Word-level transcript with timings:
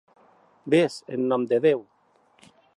Ves, 0.75 0.95
en 1.17 1.29
nom 1.33 1.47
de 1.53 1.63
Déu! 1.69 1.87